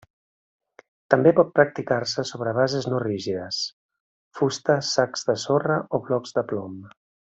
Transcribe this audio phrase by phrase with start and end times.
[1.13, 3.59] També pot practicar-se sobre bases no rígides:
[4.41, 6.81] fusta, sacs de sorra o blocs de plom.